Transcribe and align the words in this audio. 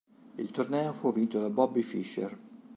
Il 0.39 0.49
torneo 0.49 0.93
fu 0.93 1.13
vinto 1.13 1.39
da 1.39 1.51
Bobby 1.51 1.83
Fischer. 1.83 2.35